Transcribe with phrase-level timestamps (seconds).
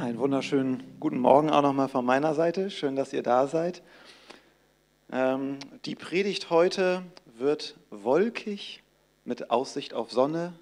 [0.00, 2.68] Einen wunderschönen guten Morgen auch nochmal von meiner Seite.
[2.68, 3.80] Schön, dass ihr da seid.
[5.12, 7.04] Ähm, die Predigt heute
[7.38, 8.82] wird wolkig
[9.24, 10.52] mit Aussicht auf Sonne,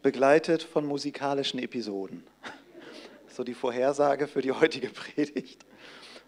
[0.00, 2.22] begleitet von musikalischen Episoden.
[3.28, 5.66] So die Vorhersage für die heutige Predigt.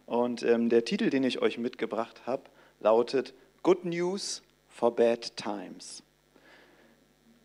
[0.05, 2.43] Und ähm, der Titel, den ich euch mitgebracht habe,
[2.81, 3.33] lautet
[3.63, 6.03] Good News for Bad Times.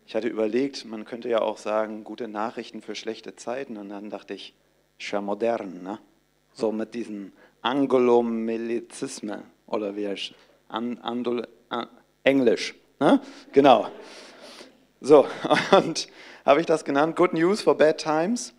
[0.04, 3.76] Ich hatte überlegt, man könnte ja auch sagen, gute Nachrichten für schlechte Zeiten.
[3.76, 4.52] Und dann dachte ich,
[4.98, 5.98] schon modern, ne?
[6.52, 10.34] so mit diesen Anglomilizismen oder wie heißt
[10.68, 11.88] an, Andol, an,
[12.22, 12.74] Englisch.
[13.00, 13.20] Ne?
[13.52, 13.88] Genau.
[15.00, 15.26] So,
[15.72, 16.08] und
[16.44, 18.54] habe ich das genannt, Good News for Bad Times.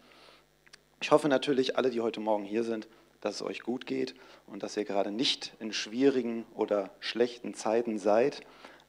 [1.01, 2.87] Ich hoffe natürlich, alle, die heute Morgen hier sind,
[3.21, 4.15] dass es euch gut geht
[4.47, 8.41] und dass ihr gerade nicht in schwierigen oder schlechten Zeiten seid.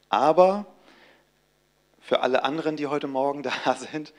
[0.08, 0.66] Aber
[2.00, 4.12] für alle anderen, die heute Morgen da sind,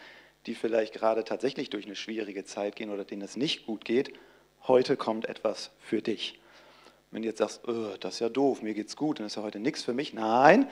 [0.46, 4.14] die vielleicht gerade tatsächlich durch eine schwierige Zeit gehen oder denen es nicht gut geht,
[4.68, 6.40] heute kommt etwas für dich.
[7.12, 9.44] Wenn du jetzt sagst, oh, das ist ja doof, mir geht's gut, dann ist ja
[9.44, 10.14] heute nichts für mich.
[10.14, 10.70] Nein,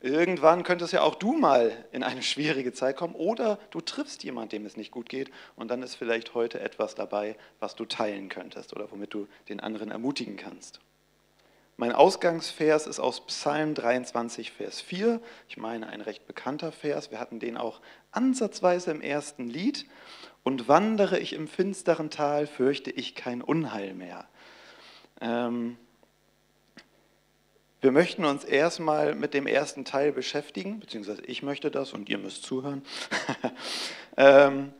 [0.00, 4.50] irgendwann könntest ja auch du mal in eine schwierige Zeit kommen oder du triffst jemanden,
[4.50, 8.28] dem es nicht gut geht und dann ist vielleicht heute etwas dabei, was du teilen
[8.28, 10.80] könntest oder womit du den anderen ermutigen kannst.
[11.78, 15.20] Mein Ausgangsvers ist aus Psalm 23, Vers 4.
[15.46, 17.10] Ich meine, ein recht bekannter Vers.
[17.10, 19.84] Wir hatten den auch ansatzweise im ersten Lied.
[20.42, 24.26] Und wandere ich im finsteren Tal, fürchte ich kein Unheil mehr.
[25.20, 25.76] Ähm,
[27.82, 32.16] wir möchten uns erstmal mit dem ersten Teil beschäftigen, beziehungsweise ich möchte das und ihr
[32.16, 32.82] müsst zuhören.
[34.16, 34.72] ähm,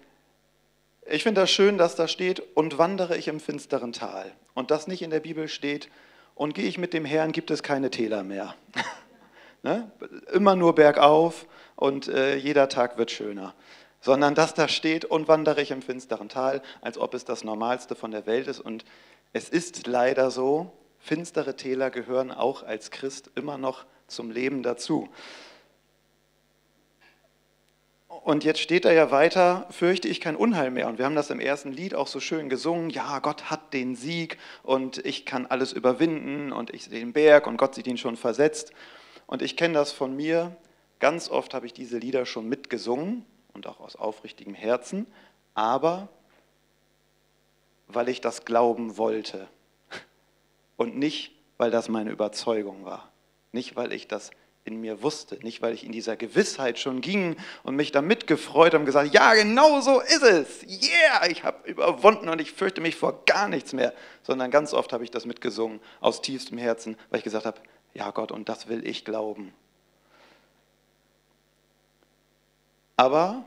[1.04, 4.32] ich finde das schön, dass da steht, und wandere ich im finsteren Tal.
[4.54, 5.90] Und das nicht in der Bibel steht,
[6.36, 8.54] und gehe ich mit dem Herrn, gibt es keine Täler mehr.
[9.64, 9.90] ne?
[10.32, 13.54] Immer nur bergauf und äh, jeder Tag wird schöner.
[14.00, 17.96] Sondern dass da steht, und wandere ich im finsteren Tal, als ob es das Normalste
[17.96, 18.60] von der Welt ist.
[18.60, 18.84] Und
[19.32, 20.70] es ist leider so,
[21.00, 25.08] finstere Täler gehören auch als Christ immer noch zum Leben dazu.
[28.26, 30.88] Und jetzt steht da ja weiter, fürchte ich kein Unheil mehr.
[30.88, 32.90] Und wir haben das im ersten Lied auch so schön gesungen.
[32.90, 37.46] Ja, Gott hat den Sieg und ich kann alles überwinden und ich sehe den Berg
[37.46, 38.72] und Gott sieht ihn schon versetzt.
[39.28, 40.56] Und ich kenne das von mir.
[40.98, 45.06] Ganz oft habe ich diese Lieder schon mitgesungen und auch aus aufrichtigem Herzen,
[45.54, 46.08] aber
[47.86, 49.46] weil ich das glauben wollte
[50.76, 53.12] und nicht, weil das meine Überzeugung war.
[53.52, 54.32] Nicht, weil ich das
[54.66, 58.74] in mir wusste, nicht weil ich in dieser Gewissheit schon ging und mich damit gefreut
[58.74, 60.62] und gesagt, ja, genau so ist es.
[60.64, 64.92] Yeah, ich habe überwunden und ich fürchte mich vor gar nichts mehr, sondern ganz oft
[64.92, 67.60] habe ich das mitgesungen aus tiefstem Herzen, weil ich gesagt habe,
[67.94, 69.54] ja Gott, und das will ich glauben.
[72.96, 73.44] Aber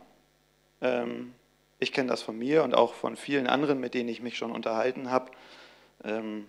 [0.81, 1.33] ähm,
[1.79, 4.51] ich kenne das von mir und auch von vielen anderen, mit denen ich mich schon
[4.51, 5.31] unterhalten habe.
[6.05, 6.47] Ähm,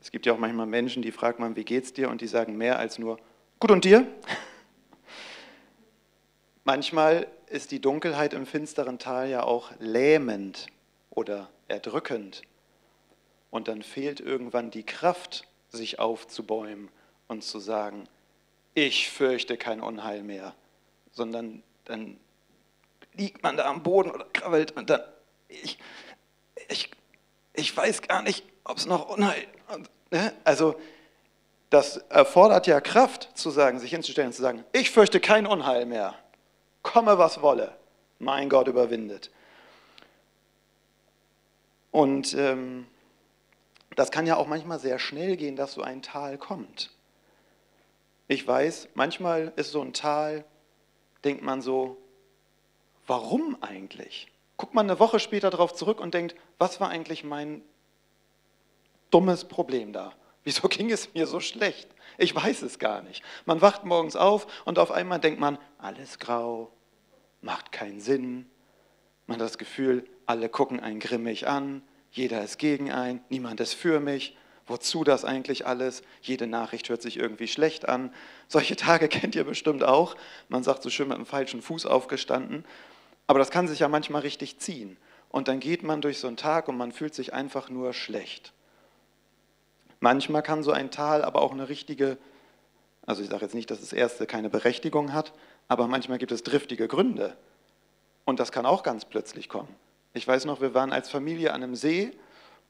[0.00, 2.10] es gibt ja auch manchmal Menschen, die fragen man, wie geht's dir?
[2.10, 3.18] Und die sagen mehr als nur,
[3.60, 4.06] Gut und dir?
[6.64, 10.66] Manchmal ist die Dunkelheit im finsteren Tal ja auch lähmend
[11.10, 12.42] oder erdrückend.
[13.50, 16.88] Und dann fehlt irgendwann die Kraft, sich aufzubäumen
[17.28, 18.08] und zu sagen,
[18.74, 20.54] ich fürchte kein Unheil mehr,
[21.12, 22.18] sondern dann
[23.12, 25.00] liegt man da am Boden oder krabbelt und dann,
[25.48, 25.78] ich,
[26.68, 26.90] ich,
[27.52, 29.46] ich weiß gar nicht, ob es noch Unheil,
[30.10, 30.32] ne?
[30.42, 30.74] also
[31.74, 35.86] das erfordert ja Kraft zu sagen, sich hinzustellen und zu sagen, ich fürchte kein Unheil
[35.86, 36.14] mehr.
[36.82, 37.76] Komme, was wolle.
[38.20, 39.32] Mein Gott überwindet.
[41.90, 42.86] Und ähm,
[43.96, 46.92] das kann ja auch manchmal sehr schnell gehen, dass so ein Tal kommt.
[48.28, 50.44] Ich weiß, manchmal ist so ein Tal,
[51.24, 51.96] denkt man so,
[53.08, 54.28] warum eigentlich?
[54.58, 57.62] Guckt man eine Woche später darauf zurück und denkt, was war eigentlich mein
[59.10, 60.12] dummes Problem da?
[60.44, 61.88] Wieso ging es mir so schlecht?
[62.18, 63.22] Ich weiß es gar nicht.
[63.46, 66.70] Man wacht morgens auf und auf einmal denkt man, alles grau,
[67.40, 68.46] macht keinen Sinn.
[69.26, 73.74] Man hat das Gefühl, alle gucken einen grimmig an, jeder ist gegen einen, niemand ist
[73.74, 74.36] für mich.
[74.66, 76.02] Wozu das eigentlich alles?
[76.22, 78.14] Jede Nachricht hört sich irgendwie schlecht an.
[78.48, 80.14] Solche Tage kennt ihr bestimmt auch.
[80.48, 82.64] Man sagt so schön mit dem falschen Fuß aufgestanden.
[83.26, 84.96] Aber das kann sich ja manchmal richtig ziehen.
[85.28, 88.52] Und dann geht man durch so einen Tag und man fühlt sich einfach nur schlecht.
[90.04, 92.18] Manchmal kann so ein Tal aber auch eine richtige,
[93.06, 95.32] also ich sage jetzt nicht, dass das erste keine Berechtigung hat,
[95.66, 97.34] aber manchmal gibt es driftige Gründe.
[98.26, 99.74] Und das kann auch ganz plötzlich kommen.
[100.12, 102.10] Ich weiß noch, wir waren als Familie an einem See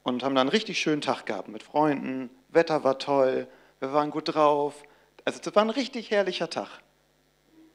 [0.04, 2.30] und haben da einen richtig schönen Tag gehabt mit Freunden.
[2.50, 3.48] Wetter war toll,
[3.80, 4.84] wir waren gut drauf.
[5.24, 6.68] Also es war ein richtig herrlicher Tag.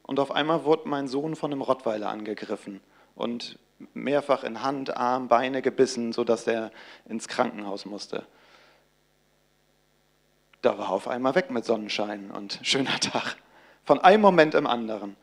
[0.04, 2.80] Und auf einmal wurde mein Sohn von einem Rottweiler angegriffen.
[3.14, 3.60] Und
[3.94, 6.72] mehrfach in Hand, Arm, Beine gebissen, sodass er
[7.10, 8.26] ins Krankenhaus musste.
[10.62, 13.38] Da war auf einmal weg mit Sonnenschein und schöner Tag.
[13.86, 15.16] Von einem Moment im anderen.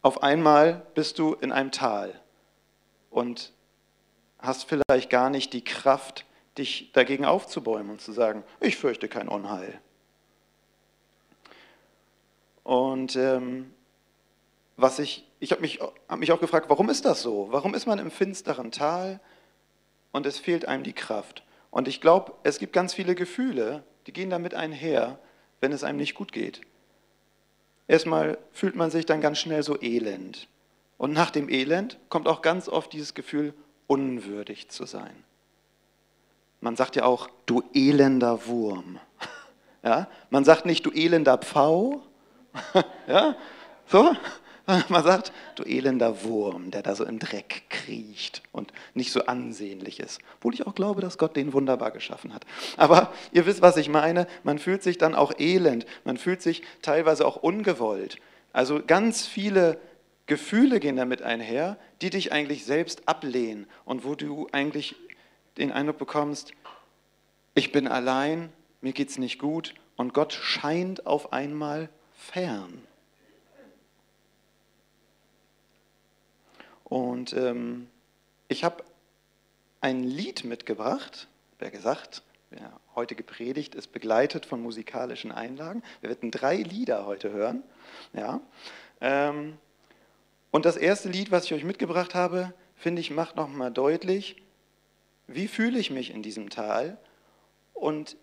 [0.00, 2.18] Auf einmal bist du in einem Tal
[3.10, 3.52] und
[4.38, 6.24] hast vielleicht gar nicht die Kraft,
[6.58, 9.80] dich dagegen aufzubäumen und zu sagen, ich fürchte kein Unheil.
[12.62, 13.72] Und ähm,
[14.76, 17.48] was ich, ich habe mich, hab mich auch gefragt, warum ist das so?
[17.50, 19.20] Warum ist man im finsteren Tal
[20.12, 21.44] und es fehlt einem die Kraft?
[21.70, 25.18] Und ich glaube, es gibt ganz viele Gefühle, die gehen damit einher,
[25.60, 26.60] wenn es einem nicht gut geht.
[27.86, 30.48] Erstmal fühlt man sich dann ganz schnell so elend.
[30.96, 33.52] Und nach dem Elend kommt auch ganz oft dieses Gefühl,
[33.86, 35.24] unwürdig zu sein.
[36.60, 38.98] Man sagt ja auch, du elender Wurm.
[39.82, 40.08] Ja?
[40.30, 42.00] Man sagt nicht, du elender Pfau.
[43.06, 43.36] Ja?
[43.86, 44.16] So?
[44.88, 50.00] Man sagt, du elender Wurm, der da so im Dreck kriecht und nicht so ansehnlich
[50.00, 50.20] ist.
[50.36, 52.46] Obwohl ich auch glaube, dass Gott den wunderbar geschaffen hat.
[52.76, 54.26] Aber ihr wisst, was ich meine.
[54.42, 55.84] Man fühlt sich dann auch elend.
[56.04, 58.16] Man fühlt sich teilweise auch ungewollt.
[58.52, 59.78] Also ganz viele
[60.26, 64.96] Gefühle gehen damit einher, die dich eigentlich selbst ablehnen und wo du eigentlich
[65.58, 66.52] den Eindruck bekommst,
[67.54, 68.50] ich bin allein,
[68.80, 72.82] mir geht es nicht gut und Gott scheint auf einmal fern.
[76.84, 77.88] Und ähm,
[78.48, 78.84] ich habe
[79.80, 81.28] ein Lied mitgebracht,
[81.58, 85.82] wer gesagt, ja, heutige Predigt ist begleitet von musikalischen Einlagen.
[86.00, 87.62] Wir werden drei Lieder heute hören.
[88.12, 88.40] Ja.
[89.00, 89.58] Ähm,
[90.50, 94.36] und das erste Lied, was ich euch mitgebracht habe, finde ich, macht nochmal deutlich,
[95.26, 96.98] wie fühle ich mich in diesem Tal
[97.72, 98.16] und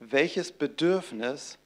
[0.00, 1.58] welches Bedürfnis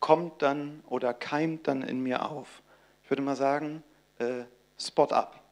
[0.00, 2.62] kommt dann oder keimt dann in mir auf.
[3.04, 3.82] Ich würde mal sagen,
[4.18, 4.44] äh,
[4.78, 5.42] Spot up.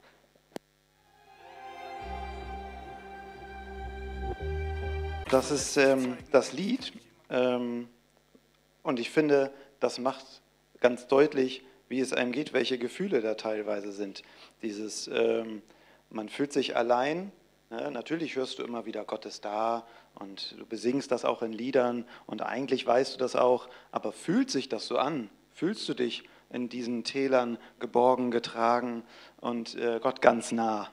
[5.31, 6.93] Das ist ähm, das Lied
[7.31, 7.89] ähm,
[8.83, 10.25] und ich finde, das macht
[10.81, 14.23] ganz deutlich, wie es einem geht, welche Gefühle da teilweise sind.
[14.63, 15.63] Dieses, ähm,
[16.11, 17.33] man fühlt sich allein,
[17.71, 17.91] ne?
[17.91, 22.05] natürlich hörst du immer wieder, Gott ist da und du besingst das auch in Liedern
[22.27, 25.31] und eigentlich weißt du das auch, aber fühlt sich das so an?
[25.53, 26.25] Fühlst du dich
[26.55, 29.03] in diesen Tälern geborgen, getragen
[29.41, 30.89] und äh, Gott ganz nah?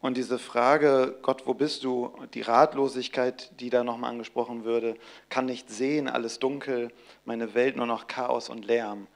[0.00, 2.12] Und diese Frage, Gott, wo bist du?
[2.32, 4.96] Die Ratlosigkeit, die da nochmal angesprochen würde,
[5.30, 6.92] kann nicht sehen, alles dunkel,
[7.24, 9.08] meine Welt nur noch Chaos und Lärm.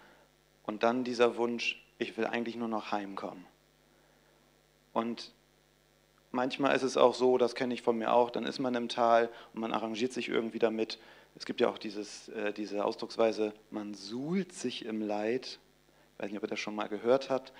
[0.65, 3.47] Und dann dieser Wunsch, ich will eigentlich nur noch heimkommen.
[4.93, 5.33] Und
[6.33, 8.89] manchmal ist es auch so, das kenne ich von mir auch, dann ist man im
[8.89, 10.99] Tal und man arrangiert sich irgendwie damit.
[11.37, 15.59] Es gibt ja auch dieses, äh, diese Ausdrucksweise, man suhlt sich im Leid.
[16.15, 17.53] Ich weiß nicht, ob ihr das schon mal gehört habt.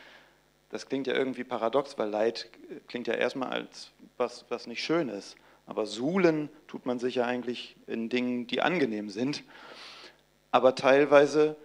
[0.71, 2.49] Das klingt ja irgendwie paradox, weil Leid
[2.87, 5.37] klingt ja erstmal als was, was nicht schön ist.
[5.67, 9.45] Aber suhlen tut man sich ja eigentlich in Dingen, die angenehm sind.
[10.51, 11.57] Aber teilweise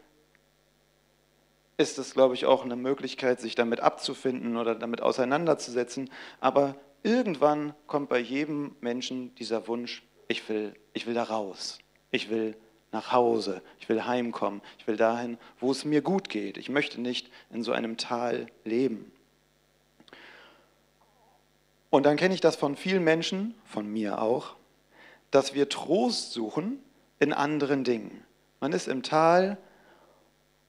[1.78, 6.10] ist es, glaube ich, auch eine Möglichkeit, sich damit abzufinden oder damit auseinanderzusetzen.
[6.40, 11.80] Aber irgendwann kommt bei jedem Menschen dieser Wunsch, ich will, ich will da raus.
[12.16, 12.56] Ich will
[12.94, 16.56] nach Hause, ich will heimkommen, ich will dahin, wo es mir gut geht.
[16.56, 19.12] Ich möchte nicht in so einem Tal leben.
[21.90, 24.56] Und dann kenne ich das von vielen Menschen, von mir auch,
[25.30, 26.80] dass wir Trost suchen
[27.20, 28.24] in anderen Dingen.
[28.62, 29.58] Man ist im Tal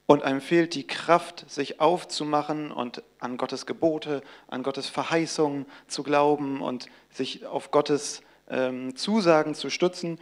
[0.07, 6.03] und einem fehlt die Kraft, sich aufzumachen und an Gottes Gebote, an Gottes Verheißungen zu
[6.03, 10.19] glauben und sich auf Gottes ähm, Zusagen zu stützen.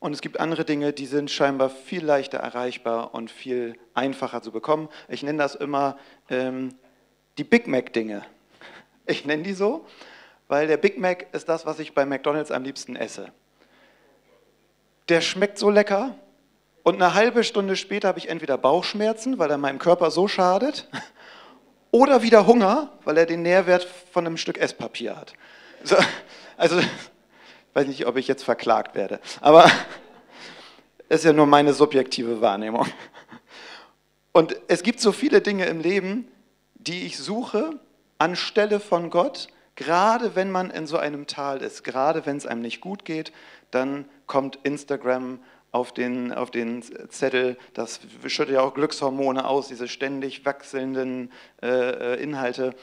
[0.00, 4.50] Und es gibt andere Dinge, die sind scheinbar viel leichter erreichbar und viel einfacher zu
[4.50, 4.88] bekommen.
[5.08, 5.98] Ich nenne das immer
[6.30, 6.74] ähm,
[7.38, 8.24] die Big Mac-Dinge.
[9.06, 9.86] Ich nenne die so,
[10.46, 13.32] weil der Big Mac ist das, was ich bei McDonald's am liebsten esse.
[15.08, 16.14] Der schmeckt so lecker
[16.84, 20.88] und eine halbe Stunde später habe ich entweder Bauchschmerzen, weil er meinem Körper so schadet,
[21.90, 25.32] oder wieder Hunger, weil er den Nährwert von einem Stück Esspapier hat.
[25.82, 25.96] So,
[26.56, 26.80] also
[27.74, 29.70] weiß nicht, ob ich jetzt verklagt werde, aber
[31.08, 32.86] es ist ja nur meine subjektive Wahrnehmung.
[34.32, 36.28] Und es gibt so viele Dinge im Leben,
[36.74, 37.80] die ich suche
[38.18, 42.60] anstelle von Gott, gerade wenn man in so einem Tal ist, gerade wenn es einem
[42.60, 43.32] nicht gut geht,
[43.70, 45.40] dann kommt Instagram
[45.72, 52.14] auf den, auf den Zettel, das schüttet ja auch Glückshormone aus, diese ständig wechselnden äh,
[52.14, 52.74] äh Inhalte.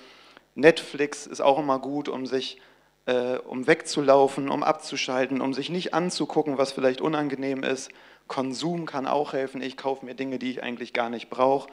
[0.56, 2.60] Netflix ist auch immer gut, um sich
[3.08, 7.90] äh, um wegzulaufen, um abzuschalten, um sich nicht anzugucken, was vielleicht unangenehm ist.
[8.28, 9.62] Konsum kann auch helfen.
[9.62, 11.70] Ich kaufe mir Dinge, die ich eigentlich gar nicht brauche.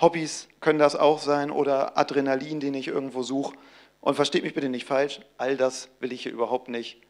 [0.00, 3.56] Hobbys können das auch sein oder Adrenalin, den ich irgendwo suche.
[4.00, 7.00] Und versteht mich bitte nicht falsch, all das will ich hier überhaupt nicht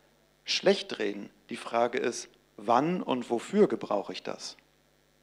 [0.45, 1.31] schlecht reden.
[1.51, 4.57] Die Frage ist, wann und wofür gebrauche ich das?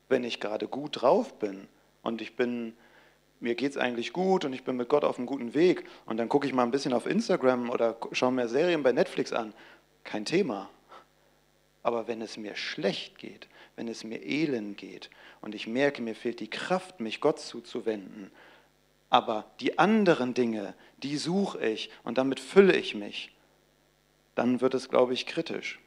[0.10, 1.68] Wenn ich gerade gut drauf bin
[2.02, 2.76] und ich bin,
[3.40, 6.18] mir geht es eigentlich gut und ich bin mit Gott auf einem guten Weg und
[6.18, 9.54] dann gucke ich mal ein bisschen auf Instagram oder schaue mir Serien bei Netflix an,
[10.04, 10.70] kein Thema.
[11.84, 15.10] Aber wenn es mir schlecht geht, wenn es mir elend geht
[15.42, 18.32] und ich merke, mir fehlt die Kraft, mich Gott zuzuwenden,
[19.10, 23.32] aber die anderen Dinge, die suche ich und damit fülle ich mich,
[24.36, 25.80] dann wird es, glaube ich, kritisch.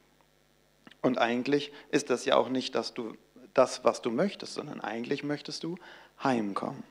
[1.02, 3.16] Und eigentlich ist das ja auch nicht dass du,
[3.54, 5.76] das, was du möchtest, sondern eigentlich möchtest du
[6.22, 6.82] heimkommen.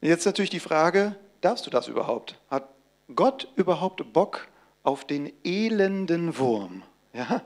[0.00, 2.38] Jetzt natürlich die Frage, darfst du das überhaupt?
[2.50, 2.68] Hat
[3.14, 4.48] Gott überhaupt Bock
[4.82, 6.82] auf den elenden Wurm?
[7.12, 7.42] Ja?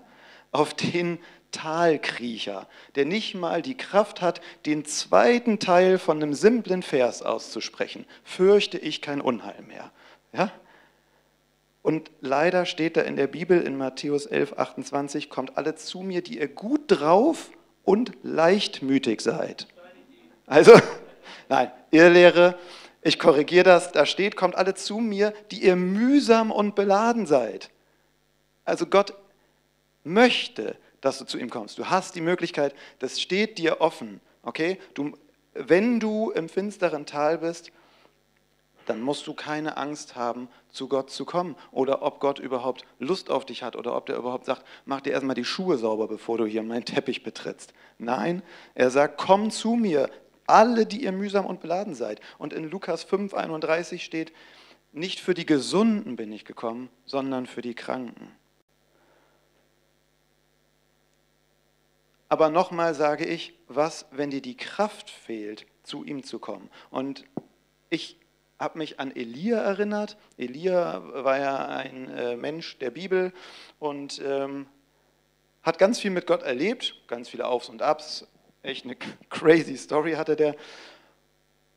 [0.52, 1.19] Auf den
[1.52, 8.04] Talkriecher, der nicht mal die Kraft hat, den zweiten Teil von einem simplen Vers auszusprechen.
[8.25, 9.90] Fürchte ich kein Unheil mehr.
[10.33, 10.52] Ja?
[11.83, 16.23] Und leider steht da in der Bibel in Matthäus 11, 28, kommt alle zu mir,
[16.23, 17.50] die ihr gut drauf
[17.85, 19.66] und leichtmütig seid.
[20.47, 20.73] Also,
[21.50, 22.59] nein, ihr Lehre,
[23.02, 27.71] ich korrigiere das, da steht, kommt alle zu mir, die ihr mühsam und beladen seid.
[28.64, 29.14] Also Gott
[30.04, 31.78] möchte, dass du zu ihm kommst.
[31.78, 34.21] Du hast die Möglichkeit, das steht dir offen.
[34.42, 34.78] Okay?
[34.95, 35.12] Du,
[35.54, 37.73] wenn du im finsteren Tal bist,
[38.87, 41.57] dann musst du keine Angst haben, zu Gott zu kommen.
[41.71, 45.12] Oder ob Gott überhaupt Lust auf dich hat oder ob der überhaupt sagt, mach dir
[45.12, 47.73] erstmal die Schuhe sauber, bevor du hier meinen Teppich betrittst.
[47.99, 48.42] Nein,
[48.75, 50.11] er sagt, komm zu mir,
[50.52, 52.21] alle, die ihr mühsam und beladen seid.
[52.38, 54.33] Und in Lukas 5, 31 steht,
[54.92, 58.30] nicht für die Gesunden bin ich gekommen, sondern für die Kranken.
[62.28, 66.71] Aber nochmal sage ich, was, wenn dir die Kraft fehlt, zu ihm zu kommen?
[66.90, 67.25] Und
[67.88, 68.21] ich
[68.59, 70.16] habe mich an Elia erinnert.
[70.37, 73.33] Elia war ja ein äh, Mensch der Bibel
[73.78, 74.66] und ähm,
[75.62, 78.28] hat ganz viel mit Gott erlebt, ganz viele Aufs und Abs.
[78.62, 78.97] Echt eine
[79.29, 80.55] crazy Story hatte der.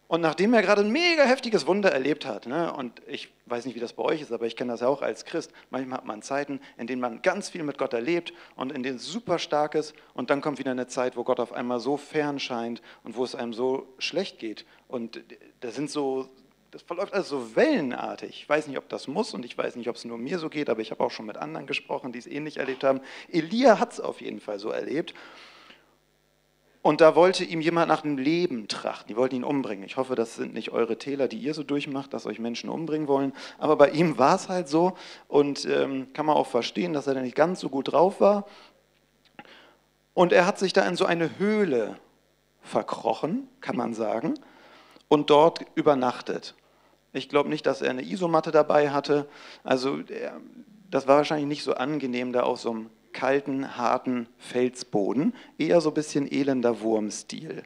[0.08, 3.74] Und nachdem er gerade ein mega heftiges Wunder erlebt hat, ne, und ich weiß nicht,
[3.74, 6.06] wie das bei euch ist, aber ich kenne das ja auch als Christ, manchmal hat
[6.06, 9.40] man Zeiten, in denen man ganz viel mit Gott erlebt und in denen es super
[9.40, 12.84] stark ist und dann kommt wieder eine Zeit, wo Gott auf einmal so fern scheint
[13.04, 14.66] und wo es einem so schlecht geht.
[14.88, 15.24] Und
[15.62, 16.28] da sind so,
[16.70, 18.30] das verläuft also so wellenartig.
[18.30, 20.50] Ich weiß nicht, ob das muss und ich weiß nicht, ob es nur mir so
[20.50, 23.02] geht, aber ich habe auch schon mit anderen gesprochen, die es ähnlich erlebt haben.
[23.32, 25.16] Elia hat es auf jeden Fall so erlebt.
[26.84, 29.08] Und da wollte ihm jemand nach dem Leben trachten.
[29.08, 29.86] Die wollten ihn umbringen.
[29.86, 33.08] Ich hoffe, das sind nicht eure Täler, die ihr so durchmacht, dass euch Menschen umbringen
[33.08, 33.32] wollen.
[33.58, 34.98] Aber bei ihm war es halt so
[35.30, 38.46] und ähm, kann man auch verstehen, dass er da nicht ganz so gut drauf war.
[40.14, 41.96] Und er hat sich da in so eine Höhle
[42.62, 44.34] verkrochen, kann man sagen,
[45.08, 46.54] und dort übernachtet.
[47.14, 49.26] Ich glaube nicht, dass er eine Isomatte dabei hatte.
[49.64, 50.00] Also
[50.92, 55.90] das war wahrscheinlich nicht so angenehm, da auf so einem kalten, harten Felsboden, eher so
[55.90, 57.64] ein bisschen elender Wurmstil.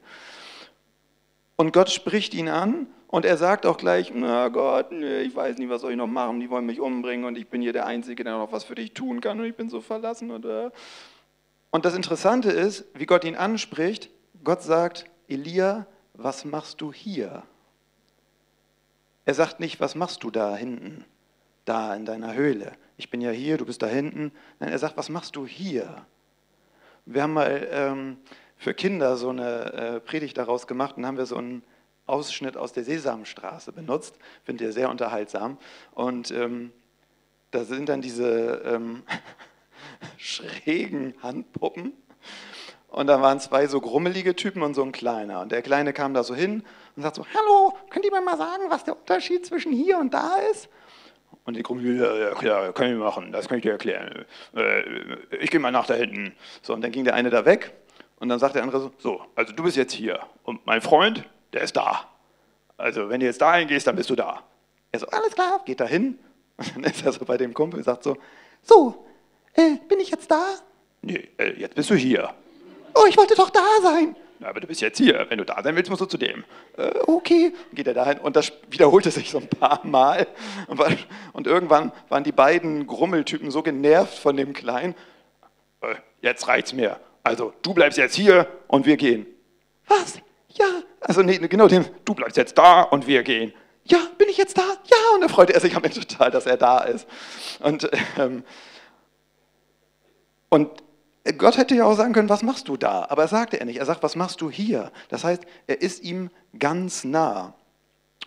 [1.56, 5.70] Und Gott spricht ihn an und er sagt auch gleich, na Gott, ich weiß nicht,
[5.70, 8.24] was soll ich noch machen, die wollen mich umbringen und ich bin hier der Einzige,
[8.24, 10.30] der noch was für dich tun kann und ich bin so verlassen.
[10.30, 10.70] Und, äh.
[11.72, 14.10] und das Interessante ist, wie Gott ihn anspricht,
[14.44, 17.44] Gott sagt, Elia, was machst du hier?
[19.25, 21.04] Er sagt nicht, was machst du da hinten,
[21.66, 24.32] da in deiner Höhle ich bin ja hier, du bist da hinten.
[24.60, 26.06] Nein, er sagt, was machst du hier?
[27.06, 28.18] Wir haben mal ähm,
[28.58, 31.63] für Kinder so eine äh, Predigt daraus gemacht und haben wir so einen
[32.08, 34.18] Ausschnitt aus der Sesamstraße benutzt.
[34.44, 35.58] Finde ich sehr unterhaltsam.
[35.94, 36.74] Und ähm,
[37.51, 39.04] da sind dann diese ähm,
[40.18, 41.94] schrägen Handpuppen.
[42.88, 45.42] Und da waren zwei so grummelige Typen und so ein kleiner.
[45.42, 46.63] Und der Kleine kam da so hin
[46.96, 50.13] und sagt so, hallo, könnt ihr mir mal sagen, was der Unterschied zwischen hier und
[50.13, 50.68] da ist?
[51.48, 54.25] Und die Gruppe, ja, ja, kann ich machen, das kann ich dir erklären.
[54.54, 54.82] Äh,
[55.39, 56.36] ich gehe mal nach da hinten.
[56.62, 57.72] So, und dann ging der eine da weg
[58.20, 61.24] und dann sagt der andere so, so, also du bist jetzt hier und mein Freund,
[61.54, 62.04] der ist da.
[62.75, 64.44] Also wenn du jetzt dahin gehst, dann bist du da.
[64.92, 66.20] Er so, alles klar, geht da hin.
[66.58, 68.18] Und dann ist er so bei dem Kumpel und sagt so,
[68.63, 69.06] so,
[69.54, 70.44] äh, bin ich jetzt da?
[71.04, 72.34] Nee, äh, jetzt bist du hier.
[72.96, 74.16] Oh, ich wollte doch da sein.
[74.41, 75.25] Aber du bist jetzt hier.
[75.29, 76.44] Wenn du da sein willst, musst du zu dem.
[76.77, 77.53] Äh, okay.
[77.74, 80.27] Geht er dahin und das wiederholte sich so ein paar Mal.
[80.67, 80.79] Und,
[81.34, 84.96] und irgendwann waren die beiden Grummeltypen so genervt von dem Kleinen.
[85.82, 87.00] Äh, jetzt reicht's mir.
[87.24, 89.25] Also, du bleibst jetzt hier und wir gehen.
[89.88, 90.20] Was?
[90.50, 90.65] Ja.
[91.01, 93.53] Also, nee, genau, dem, du bleibst jetzt da und wir gehen.
[93.86, 94.62] Ja, bin ich jetzt da?
[94.62, 94.98] Ja.
[95.15, 97.08] Und da freute er sich am Ende total, dass er da ist.
[97.60, 98.44] Und, ähm,
[100.50, 100.70] und
[101.34, 103.08] Gott hätte ja auch sagen können, was machst du da?
[103.10, 103.78] Aber er sagte er nicht.
[103.78, 104.92] Er sagt, was machst du hier?
[105.10, 107.54] Das heißt, er ist ihm ganz nah.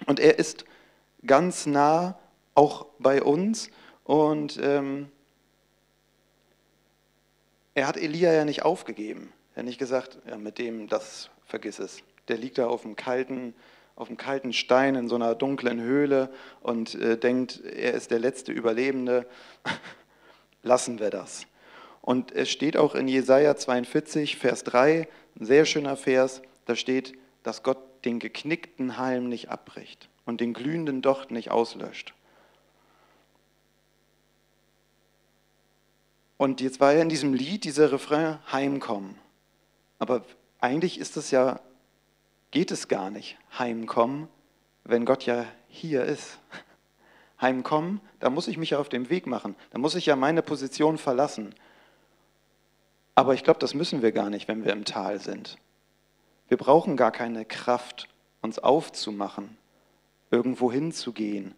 [0.06, 0.64] Und er ist
[1.26, 2.18] ganz nah
[2.54, 3.70] auch bei uns.
[4.04, 5.08] Und ähm,
[7.74, 9.32] er hat Elia ja nicht aufgegeben.
[9.54, 12.02] Er hat nicht gesagt, ja, mit dem, das vergiss es.
[12.28, 13.54] Der liegt da auf dem kalten,
[13.96, 16.30] auf dem kalten Stein in so einer dunklen Höhle
[16.60, 19.26] und äh, denkt, er ist der letzte Überlebende.
[20.62, 21.46] Lassen wir das.
[22.02, 27.14] Und es steht auch in Jesaja 42, Vers 3, ein sehr schöner Vers, da steht,
[27.42, 32.14] dass Gott den geknickten Halm nicht abbricht und den glühenden Docht nicht auslöscht.
[36.36, 39.16] Und jetzt war ja in diesem Lied dieser Refrain Heimkommen.
[39.98, 40.24] Aber
[40.58, 41.60] eigentlich ist es ja,
[42.50, 44.26] geht es gar nicht, Heimkommen,
[44.84, 46.38] wenn Gott ja hier ist.
[47.42, 49.54] Heimkommen, da muss ich mich ja auf den Weg machen.
[49.70, 51.54] Da muss ich ja meine Position verlassen.
[53.20, 55.58] Aber ich glaube, das müssen wir gar nicht, wenn wir im Tal sind.
[56.48, 58.08] Wir brauchen gar keine Kraft,
[58.40, 59.58] uns aufzumachen,
[60.30, 61.54] irgendwo hinzugehen.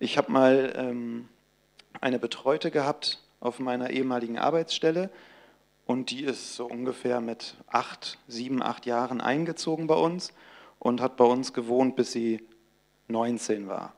[0.00, 1.28] Ich habe mal ähm,
[2.00, 5.08] eine Betreute gehabt auf meiner ehemaligen Arbeitsstelle
[5.86, 10.32] und die ist so ungefähr mit acht, sieben, acht Jahren eingezogen bei uns
[10.80, 12.44] und hat bei uns gewohnt, bis sie
[13.06, 13.94] 19 war.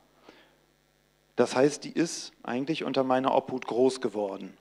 [1.37, 4.55] Das heißt, die ist eigentlich unter meiner Obhut groß geworden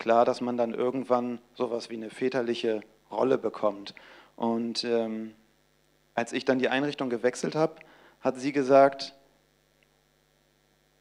[0.00, 2.80] klar, dass man dann irgendwann sowas wie eine väterliche
[3.12, 3.94] Rolle bekommt.
[4.34, 5.34] Und ähm,
[6.14, 7.76] als ich dann die Einrichtung gewechselt habe,
[8.20, 9.14] hat sie gesagt,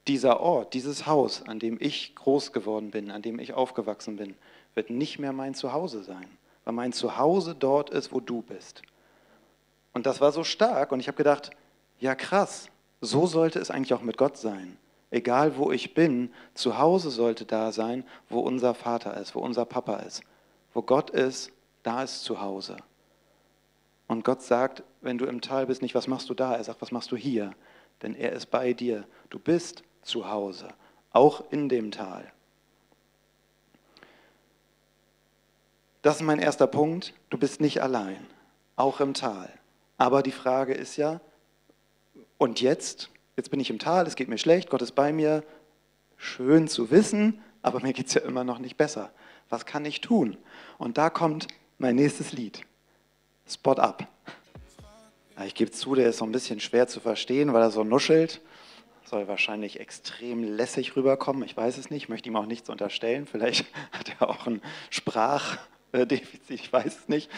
[0.08, 4.36] dieser Ort, dieses Haus, an dem ich groß geworden bin, an dem ich aufgewachsen bin,
[4.76, 6.28] wird nicht mehr mein Zuhause sein,
[6.66, 8.82] weil mein Zuhause dort ist, wo du bist.
[9.94, 11.52] Und das war so stark und ich habe gedacht,
[12.00, 12.70] ja krass,
[13.02, 14.78] so sollte es eigentlich auch mit Gott sein.
[15.12, 19.66] Egal wo ich bin, zu Hause sollte da sein, wo unser Vater ist, wo unser
[19.66, 20.22] Papa ist.
[20.74, 21.52] Wo Gott ist,
[21.82, 22.78] da ist zu Hause.
[24.08, 26.56] Und Gott sagt, wenn du im Tal bist, nicht, was machst du da?
[26.56, 27.54] Er sagt, was machst du hier?
[28.02, 29.06] Denn er ist bei dir.
[29.30, 30.70] Du bist zu Hause,
[31.12, 32.32] auch in dem Tal.
[36.02, 37.14] Das ist mein erster Punkt.
[37.30, 38.26] Du bist nicht allein,
[38.76, 39.52] auch im Tal.
[39.98, 41.20] Aber die Frage ist ja,
[42.38, 43.10] und jetzt?
[43.40, 45.44] Jetzt bin ich im Tal, es geht mir schlecht, Gott ist bei mir.
[46.18, 49.12] Schön zu wissen, aber mir geht es ja immer noch nicht besser.
[49.48, 50.38] Was kann ich tun?
[50.78, 51.48] Und da kommt
[51.78, 52.62] mein nächstes Lied.
[53.48, 54.06] Spot Up.
[55.46, 58.42] ich gebe zu, der ist so ein bisschen schwer zu verstehen, weil er so nuschelt.
[59.06, 61.44] Soll wahrscheinlich extrem lässig rüberkommen.
[61.44, 63.26] Ich weiß es nicht, möchte ihm auch nichts unterstellen.
[63.26, 65.58] Vielleicht hat er auch einen Sprach-
[65.94, 67.30] Defizit, ich weiß es nicht.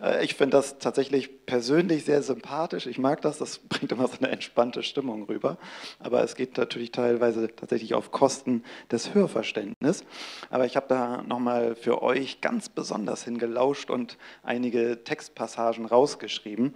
[0.00, 2.86] Äh, ich finde das tatsächlich persönlich sehr sympathisch.
[2.86, 5.58] Ich mag das, das bringt immer so eine entspannte Stimmung rüber.
[5.98, 10.04] Aber es geht natürlich teilweise tatsächlich auf Kosten des Hörverständnisses.
[10.50, 16.74] Aber ich habe da nochmal für euch ganz besonders hingelauscht und einige Textpassagen rausgeschrieben.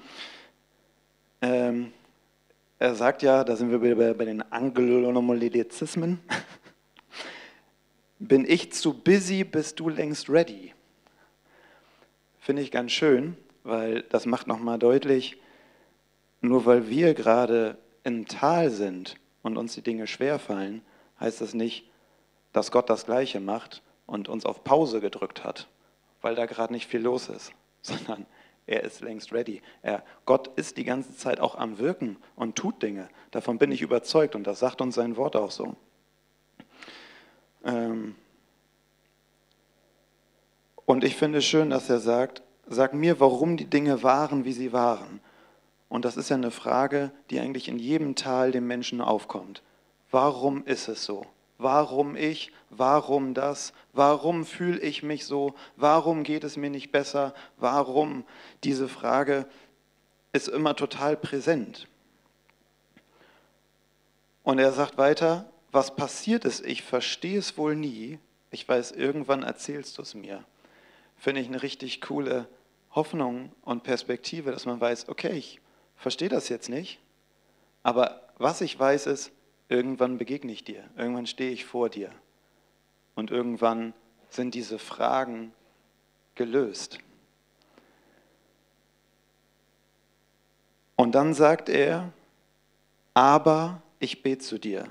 [1.40, 1.92] Ähm,
[2.78, 6.20] er sagt ja, da sind wir wieder bei den Anglonomolizismen.
[8.18, 10.72] Bin ich zu busy, bist du längst ready?
[12.42, 15.40] Finde ich ganz schön, weil das macht nochmal deutlich,
[16.40, 20.83] nur weil wir gerade im Tal sind und uns die Dinge schwerfallen,
[21.20, 21.88] heißt das nicht,
[22.52, 25.68] dass Gott das Gleiche macht und uns auf Pause gedrückt hat,
[26.20, 27.52] weil da gerade nicht viel los ist,
[27.83, 28.26] sondern
[28.66, 29.62] er ist längst ready.
[29.83, 33.09] Er, Gott ist die ganze Zeit auch am Wirken und tut Dinge.
[33.31, 35.76] Davon bin ich überzeugt und das sagt uns sein Wort auch so.
[37.64, 38.16] Ähm,
[40.92, 44.52] und ich finde es schön, dass er sagt, sag mir, warum die Dinge waren, wie
[44.52, 45.22] sie waren.
[45.88, 49.62] Und das ist ja eine Frage, die eigentlich in jedem Tal dem Menschen aufkommt.
[50.11, 51.24] Warum ist es so?
[51.57, 52.52] Warum ich?
[52.68, 53.72] Warum das?
[53.94, 55.55] Warum fühle ich mich so?
[55.76, 57.33] Warum geht es mir nicht besser?
[57.57, 58.26] Warum?
[58.62, 59.46] Diese Frage
[60.35, 61.88] ist immer total präsent.
[64.42, 68.18] Und er sagt weiter, was passiert ist, ich verstehe es wohl nie,
[68.50, 70.44] ich weiß, irgendwann erzählst du es mir
[71.22, 72.48] finde ich eine richtig coole
[72.90, 75.61] Hoffnung und Perspektive, dass man weiß, okay, ich
[75.94, 76.98] verstehe das jetzt nicht,
[77.85, 79.30] aber was ich weiß ist,
[79.68, 82.11] irgendwann begegne ich dir, irgendwann stehe ich vor dir
[83.14, 83.94] und irgendwann
[84.30, 85.52] sind diese Fragen
[86.35, 86.98] gelöst.
[90.96, 92.12] Und dann sagt er,
[93.14, 94.88] aber ich bete zu dir.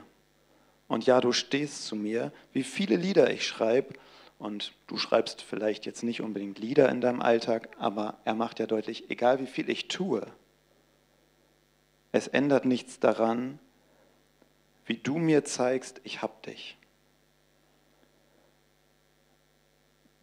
[0.88, 3.96] Und ja, du stehst zu mir, wie viele Lieder ich schreibe
[4.41, 8.65] und du schreibst vielleicht jetzt nicht unbedingt Lieder in deinem Alltag, aber er macht ja
[8.65, 10.25] deutlich, egal wie viel ich tue,
[12.12, 13.60] es ändert nichts daran,
[14.86, 16.77] wie du mir zeigst, ich hab dich.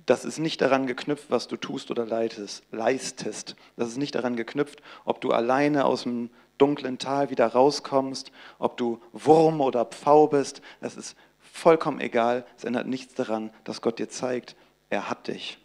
[0.09, 3.57] das ist nicht daran geknüpft, was du tust oder leistest.
[3.77, 8.79] Das ist nicht daran geknüpft, ob du alleine aus dem dunklen Tal wieder rauskommst, ob
[8.79, 10.63] du Wurm oder Pfau bist.
[10.81, 11.15] Das ist
[11.59, 12.47] vollkommen egal.
[12.57, 14.57] Es ändert nichts daran, dass Gott dir zeigt,
[14.91, 15.59] er hat dich.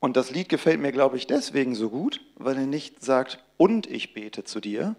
[0.00, 3.86] Und das Lied gefällt mir, glaube ich, deswegen so gut, weil er nicht sagt, und
[3.86, 4.96] ich bete zu dir.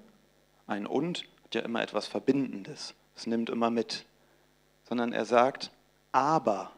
[0.66, 2.96] Ein und hat ja immer etwas Verbindendes.
[3.16, 4.06] Es nimmt immer mit.
[4.88, 5.72] Sondern er sagt,
[6.14, 6.72] aber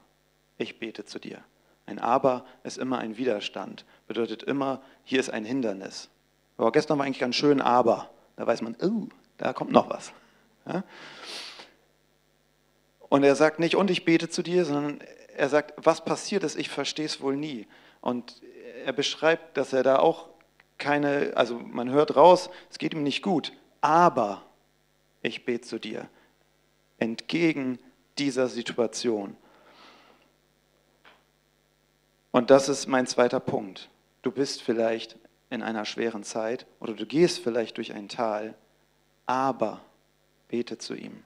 [0.57, 1.43] ich bete zu dir.
[1.85, 6.09] Ein Aber ist immer ein Widerstand, bedeutet immer, hier ist ein Hindernis.
[6.57, 10.11] Aber gestern war eigentlich ganz schön, aber da weiß man, oh, da kommt noch was.
[13.09, 14.99] Und er sagt nicht, und ich bete zu dir, sondern
[15.35, 17.67] er sagt, was passiert ist, ich verstehe es wohl nie.
[18.01, 18.41] Und
[18.83, 20.29] er beschreibt, dass er da auch
[20.77, 24.43] keine, also man hört raus, es geht ihm nicht gut, aber
[25.21, 26.09] ich bete zu dir.
[26.97, 27.79] Entgegen
[28.17, 29.35] dieser Situation.
[32.31, 33.89] Und das ist mein zweiter Punkt.
[34.21, 35.17] Du bist vielleicht
[35.49, 38.55] in einer schweren Zeit oder du gehst vielleicht durch ein Tal,
[39.25, 39.81] aber
[40.47, 41.23] bete zu ihm.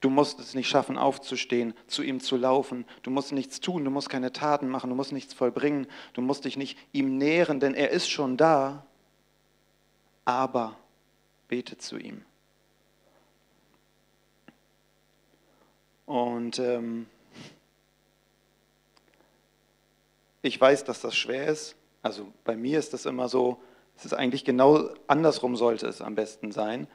[0.00, 2.84] Du musst es nicht schaffen, aufzustehen, zu ihm zu laufen.
[3.02, 5.86] Du musst nichts tun, du musst keine Taten machen, du musst nichts vollbringen.
[6.12, 8.86] Du musst dich nicht ihm nähren, denn er ist schon da.
[10.24, 10.76] Aber
[11.48, 12.24] bete zu ihm.
[16.04, 17.06] Und ähm,
[20.42, 21.74] ich weiß, dass das schwer ist.
[22.02, 23.60] Also bei mir ist das immer so,
[23.96, 26.86] es ist eigentlich genau andersrum sollte es am besten sein.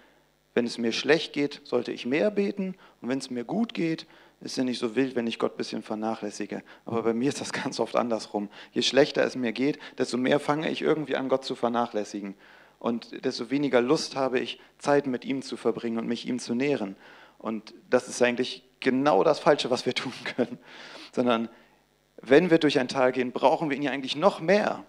[0.53, 2.75] Wenn es mir schlecht geht, sollte ich mehr beten.
[3.01, 4.05] Und wenn es mir gut geht,
[4.41, 6.63] ist es nicht so wild, wenn ich Gott ein bisschen vernachlässige.
[6.85, 8.49] Aber bei mir ist das ganz oft andersrum.
[8.71, 12.35] Je schlechter es mir geht, desto mehr fange ich irgendwie an, Gott zu vernachlässigen.
[12.79, 16.55] Und desto weniger Lust habe ich, Zeit mit ihm zu verbringen und mich ihm zu
[16.55, 16.95] nähren.
[17.37, 20.57] Und das ist eigentlich genau das Falsche, was wir tun können.
[21.13, 21.49] Sondern
[22.21, 24.83] wenn wir durch ein Tal gehen, brauchen wir ihn ja eigentlich noch mehr.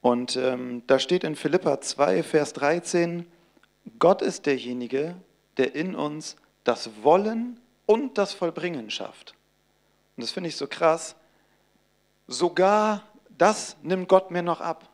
[0.00, 3.26] Und ähm, da steht in Philippa 2, Vers 13,
[3.98, 5.16] Gott ist derjenige,
[5.56, 9.34] der in uns das Wollen und das Vollbringen schafft.
[10.16, 11.16] Und das finde ich so krass.
[12.26, 13.02] Sogar
[13.40, 14.88] das nimmt Gott mir noch ab.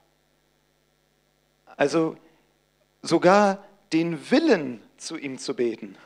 [1.76, 2.16] Also
[3.02, 5.96] sogar den Willen zu ihm zu beten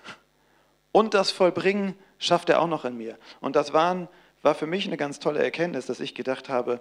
[0.92, 3.18] und das Vollbringen schafft er auch noch in mir.
[3.40, 4.08] Und das waren,
[4.42, 6.80] war für mich eine ganz tolle Erkenntnis, dass ich gedacht habe,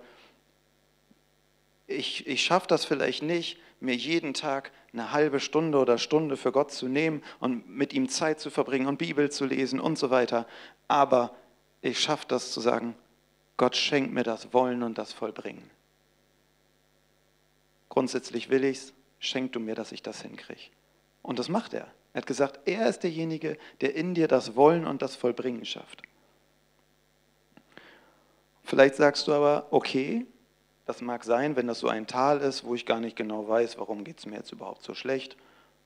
[1.89, 6.51] ich, ich schaffe das vielleicht nicht, mir jeden Tag eine halbe Stunde oder Stunde für
[6.51, 10.09] Gott zu nehmen und mit ihm Zeit zu verbringen und Bibel zu lesen und so
[10.09, 10.45] weiter.
[10.87, 11.35] Aber
[11.81, 12.95] ich schaffe das zu sagen,
[13.57, 15.69] Gott schenkt mir das Wollen und das Vollbringen.
[17.89, 20.61] Grundsätzlich will ich es, schenk du mir, dass ich das hinkriege.
[21.21, 21.87] Und das macht er.
[22.13, 26.01] Er hat gesagt, er ist derjenige, der in dir das Wollen und das Vollbringen schafft.
[28.63, 30.27] Vielleicht sagst du aber, okay,
[30.89, 33.77] das mag sein, wenn das so ein Tal ist, wo ich gar nicht genau weiß,
[33.77, 35.37] warum geht es mir jetzt überhaupt so schlecht,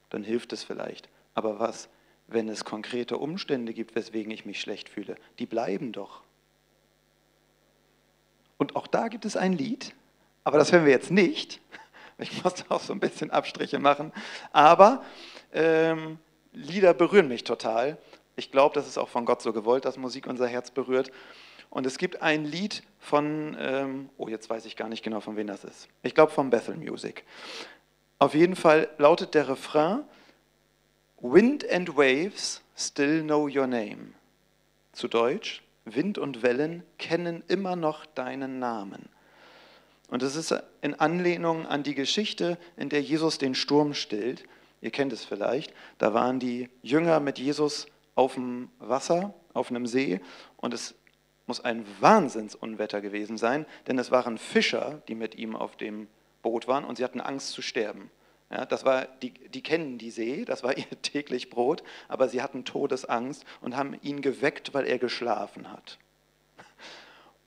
[0.09, 1.09] dann hilft es vielleicht.
[1.33, 1.89] Aber was,
[2.27, 5.17] wenn es konkrete Umstände gibt, weswegen ich mich schlecht fühle?
[5.39, 6.21] Die bleiben doch.
[8.57, 9.93] Und auch da gibt es ein Lied,
[10.45, 11.59] aber das hören wir jetzt nicht.
[12.19, 14.13] Ich muss auch so ein bisschen Abstriche machen.
[14.51, 15.03] Aber
[15.51, 16.19] ähm,
[16.53, 17.97] Lieder berühren mich total.
[18.35, 21.11] Ich glaube, das ist auch von Gott so gewollt, dass Musik unser Herz berührt.
[21.69, 25.35] Und es gibt ein Lied von, ähm, oh, jetzt weiß ich gar nicht genau, von
[25.35, 25.87] wem das ist.
[26.03, 27.23] Ich glaube von Bethel Music.
[28.19, 30.03] Auf jeden Fall lautet der Refrain,
[31.19, 34.13] Wind and waves still know your name.
[34.91, 39.09] Zu Deutsch, Wind und Wellen kennen immer noch deinen Namen.
[40.09, 44.43] Und es ist in Anlehnung an die Geschichte, in der Jesus den Sturm stillt.
[44.81, 45.73] Ihr kennt es vielleicht.
[45.97, 50.19] Da waren die Jünger mit Jesus auf dem Wasser, auf einem See,
[50.57, 50.95] und es
[51.45, 56.07] muss ein Wahnsinnsunwetter gewesen sein, denn es waren Fischer, die mit ihm auf dem
[56.41, 58.09] Boot waren und sie hatten Angst zu sterben.
[58.49, 62.41] Ja, das war, die, die kennen die See, das war ihr täglich Brot, aber sie
[62.41, 65.97] hatten Todesangst und haben ihn geweckt, weil er geschlafen hat.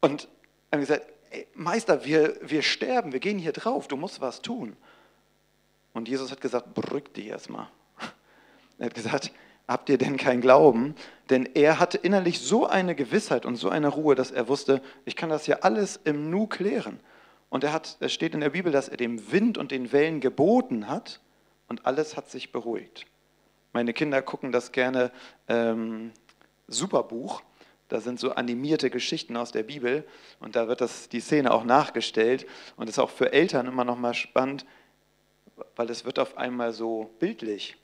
[0.00, 0.28] Und
[0.72, 4.76] haben gesagt, ey, Meister, wir, wir sterben, wir gehen hier drauf, du musst was tun.
[5.92, 7.68] Und Jesus hat gesagt, beruhig dich erstmal.
[8.78, 9.32] Er hat gesagt,
[9.68, 10.94] habt ihr denn keinen Glauben?
[11.30, 15.16] Denn er hatte innerlich so eine Gewissheit und so eine Ruhe, dass er wusste, ich
[15.16, 17.00] kann das ja alles im Nu klären.
[17.48, 20.20] Und er hat, es steht in der Bibel, dass er dem Wind und den Wellen
[20.20, 21.20] geboten hat
[21.68, 23.06] und alles hat sich beruhigt.
[23.72, 25.10] Meine Kinder gucken das gerne
[25.48, 26.12] ähm,
[26.68, 27.42] Superbuch.
[27.88, 30.04] Da sind so animierte Geschichten aus der Bibel
[30.40, 32.46] und da wird das, die Szene auch nachgestellt.
[32.76, 34.66] Und es ist auch für Eltern immer noch mal spannend,
[35.76, 37.76] weil es wird auf einmal so bildlich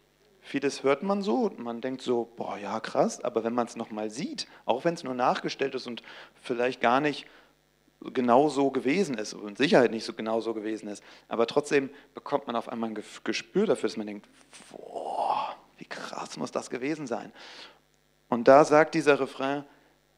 [0.42, 3.76] vieles hört man so und man denkt so, boah, ja, krass, aber wenn man es
[3.76, 6.02] nochmal sieht, auch wenn es nur nachgestellt ist und
[6.34, 7.26] vielleicht gar nicht
[8.12, 12.48] genau so gewesen ist und Sicherheit nicht so genau so gewesen ist, aber trotzdem bekommt
[12.48, 14.28] man auf einmal ein Gespür dafür, dass man denkt,
[14.70, 17.32] boah, wie krass muss das gewesen sein.
[18.28, 19.64] Und da sagt dieser Refrain,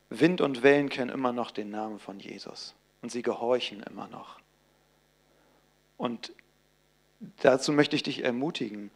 [0.08, 4.38] Wind und Wellen kennen immer noch den Namen von Jesus und sie gehorchen immer noch.
[5.96, 6.32] Und
[7.42, 8.90] dazu möchte ich dich ermutigen,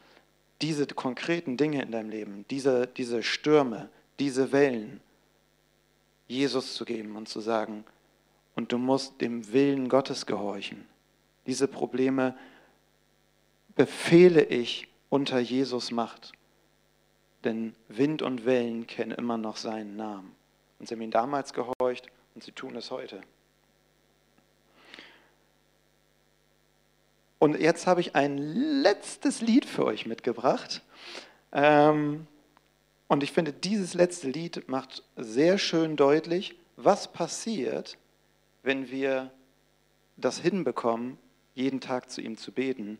[0.63, 5.01] diese konkreten Dinge in deinem Leben, diese, diese Stürme, diese Wellen,
[6.27, 7.85] Jesus zu geben und zu sagen,
[8.55, 10.87] und du musst dem Willen Gottes gehorchen.
[11.47, 12.37] Diese Probleme
[13.77, 16.33] befehle ich unter Jesus Macht.
[17.45, 20.35] Denn Wind und Wellen kennen immer noch seinen Namen.
[20.79, 23.21] Und sie haben ihn damals gehorcht und sie tun es heute.
[27.39, 30.83] Und jetzt habe ich ein letztes Lied für euch mitgebracht.
[31.53, 32.27] Ähm,
[33.07, 37.97] und ich finde, dieses letzte Lied macht sehr schön deutlich, was passiert,
[38.63, 39.31] wenn wir
[40.17, 41.17] das hinbekommen,
[41.55, 42.99] jeden Tag zu ihm zu beten.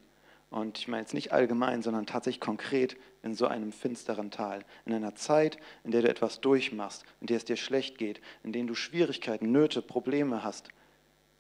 [0.51, 4.65] Und ich meine jetzt nicht allgemein, sondern tatsächlich konkret in so einem finsteren Tal.
[4.87, 8.53] In einer Zeit, in der du etwas durchmachst, in der es dir schlecht geht, in
[8.53, 10.69] der du Schwierigkeiten, Nöte, Probleme hast.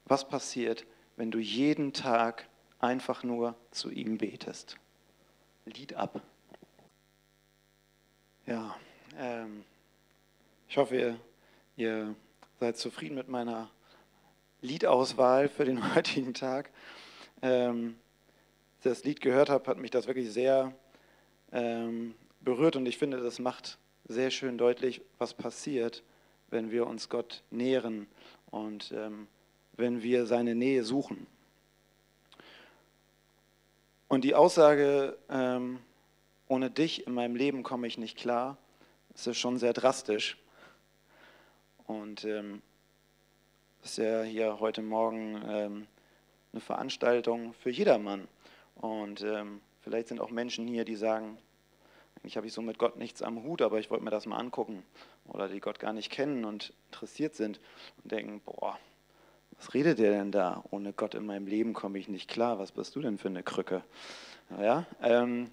[0.04, 0.84] Was passiert,
[1.16, 2.46] wenn du jeden Tag
[2.78, 4.76] einfach nur zu ihm betest.
[5.64, 6.22] Lied ab.
[8.46, 8.74] Ja,
[9.18, 9.64] ähm,
[10.68, 11.20] ich hoffe, ihr,
[11.76, 12.14] ihr
[12.60, 13.68] seid zufrieden mit meiner
[14.62, 16.70] Liedauswahl für den heutigen Tag.
[17.42, 17.96] Ähm,
[18.82, 20.72] das Lied gehört habe, hat mich das wirklich sehr
[21.52, 26.02] ähm, berührt und ich finde, das macht sehr schön deutlich, was passiert,
[26.50, 28.06] wenn wir uns Gott nähren
[28.50, 29.26] und ähm,
[29.76, 31.26] wenn wir seine Nähe suchen.
[34.08, 35.80] Und die Aussage, ähm,
[36.48, 38.56] ohne dich in meinem Leben komme ich nicht klar,
[39.14, 40.38] ist schon sehr drastisch.
[41.86, 42.62] Und ähm,
[43.84, 45.86] ist ja hier heute Morgen ähm,
[46.52, 48.28] eine Veranstaltung für jedermann.
[48.76, 51.36] Und ähm, vielleicht sind auch Menschen hier, die sagen,
[52.16, 54.38] eigentlich habe ich so mit Gott nichts am Hut, aber ich wollte mir das mal
[54.38, 54.84] angucken.
[55.26, 57.60] Oder die Gott gar nicht kennen und interessiert sind
[58.02, 58.78] und denken, boah,
[59.58, 60.64] was redet der denn da?
[60.70, 62.58] Ohne Gott in meinem Leben komme ich nicht klar.
[62.58, 63.82] Was bist du denn für eine Krücke?
[64.60, 65.50] Ja, ähm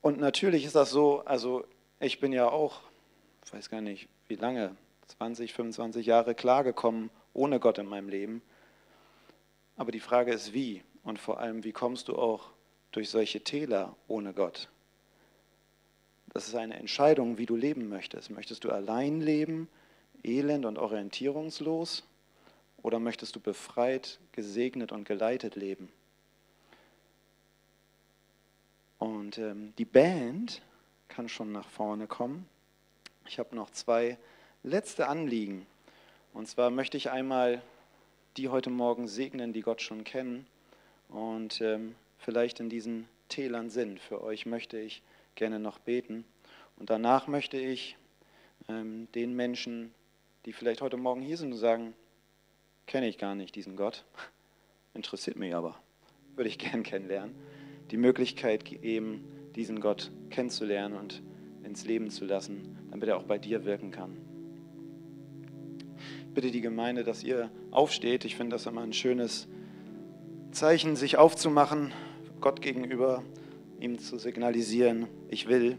[0.00, 1.64] und natürlich ist das so, also
[2.00, 2.80] ich bin ja auch,
[3.44, 4.76] ich weiß gar nicht, wie lange,
[5.08, 8.42] 20, 25 Jahre klargekommen ohne Gott in meinem Leben.
[9.76, 10.82] Aber die Frage ist, wie?
[11.02, 12.50] Und vor allem, wie kommst du auch
[12.92, 14.68] durch solche Täler ohne Gott?
[16.32, 18.30] Das ist eine Entscheidung, wie du leben möchtest.
[18.30, 19.68] Möchtest du allein leben?
[20.24, 22.04] Elend und orientierungslos
[22.82, 25.88] oder möchtest du befreit, gesegnet und geleitet leben?
[28.98, 30.62] Und ähm, die Band
[31.08, 32.48] kann schon nach vorne kommen.
[33.26, 34.18] Ich habe noch zwei
[34.62, 35.66] letzte Anliegen.
[36.32, 37.62] Und zwar möchte ich einmal
[38.36, 40.46] die heute Morgen segnen, die Gott schon kennen
[41.08, 44.00] und ähm, vielleicht in diesen Tälern sind.
[44.00, 45.02] Für euch möchte ich
[45.34, 46.24] gerne noch beten.
[46.76, 47.96] Und danach möchte ich
[48.68, 49.92] ähm, den Menschen
[50.44, 51.94] die vielleicht heute Morgen hier sind und sagen,
[52.86, 54.04] kenne ich gar nicht diesen Gott,
[54.94, 55.76] interessiert mich aber,
[56.36, 57.34] würde ich gern kennenlernen,
[57.90, 59.24] die Möglichkeit geben,
[59.54, 61.22] diesen Gott kennenzulernen und
[61.64, 64.16] ins Leben zu lassen, damit er auch bei dir wirken kann.
[66.20, 68.24] Ich bitte die Gemeinde, dass ihr aufsteht.
[68.24, 69.48] Ich finde das immer ein schönes
[70.52, 71.92] Zeichen, sich aufzumachen,
[72.40, 73.24] Gott gegenüber,
[73.80, 75.76] ihm zu signalisieren, ich will.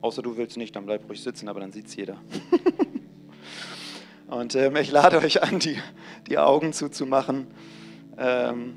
[0.00, 2.22] Außer du willst nicht, dann bleib ruhig sitzen, aber dann sieht es jeder.
[4.26, 5.78] Und ähm, ich lade euch an, die,
[6.28, 7.46] die Augen zuzumachen,
[8.16, 8.76] ähm,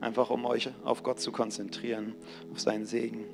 [0.00, 2.14] einfach um euch auf Gott zu konzentrieren,
[2.52, 3.24] auf seinen Segen.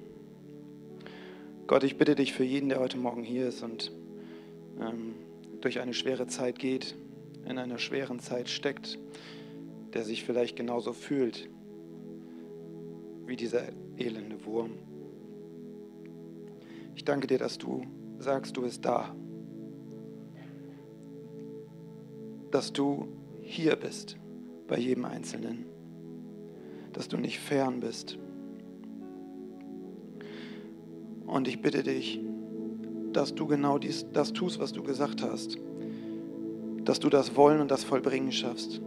[1.67, 3.93] Gott, ich bitte dich für jeden, der heute Morgen hier ist und
[4.81, 5.15] ähm,
[5.61, 6.97] durch eine schwere Zeit geht,
[7.49, 8.99] in einer schweren Zeit steckt,
[9.95, 11.49] der sich vielleicht genauso fühlt
[13.27, 13.63] wie dieser
[13.97, 14.73] elende Wurm.
[16.97, 17.87] Ich danke dir, dass du
[18.19, 19.15] sagst, du bist da.
[22.53, 23.09] Dass du
[23.41, 24.17] hier bist
[24.69, 25.67] bei jedem Einzelnen,
[26.93, 28.19] dass du nicht fern bist.
[31.27, 32.21] Und ich bitte dich,
[33.13, 35.57] dass du genau dies, das tust, was du gesagt hast,
[36.85, 38.83] dass du das Wollen und das Vollbringen schaffst,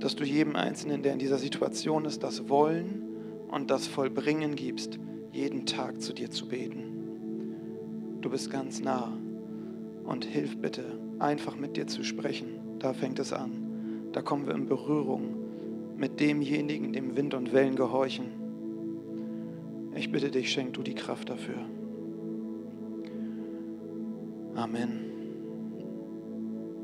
[0.00, 3.02] dass du jedem Einzelnen, der in dieser Situation ist, das Wollen
[3.50, 4.98] und das Vollbringen gibst,
[5.32, 8.18] jeden Tag zu dir zu beten.
[8.20, 9.16] Du bist ganz nah
[10.04, 10.84] und hilf bitte,
[11.18, 12.67] einfach mit dir zu sprechen.
[12.78, 14.10] Da fängt es an.
[14.12, 15.34] Da kommen wir in Berührung
[15.96, 18.26] mit demjenigen, dem Wind und Wellen gehorchen.
[19.94, 21.58] Ich bitte dich, schenk du die Kraft dafür.
[24.54, 25.07] Amen.